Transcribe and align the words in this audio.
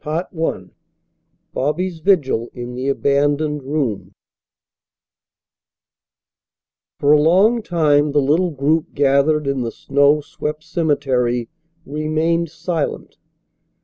CHAPTER 0.03 0.57
IX 0.57 0.71
BOBBY'S 1.53 1.99
VIGIL 1.99 2.49
IN 2.55 2.73
THE 2.73 2.89
ABANDONED 2.89 3.61
ROOM 3.61 4.13
For 6.97 7.11
a 7.11 7.21
long 7.21 7.61
time 7.61 8.11
the 8.11 8.19
little 8.19 8.49
group 8.49 8.95
gathered 8.95 9.45
in 9.45 9.61
the 9.61 9.71
snow 9.71 10.19
swept 10.21 10.63
cemetery 10.63 11.49
remained 11.85 12.49
silent. 12.49 13.17